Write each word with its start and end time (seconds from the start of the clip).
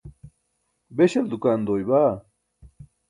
beśal 0.97 1.25
dukaan 1.31 1.61
doy 1.67 1.83
baa? 1.89 2.13